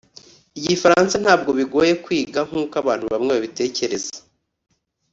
[0.59, 4.13] igifaransa ntabwo bigoye kwiga nkuko abantu bamwe babitekereza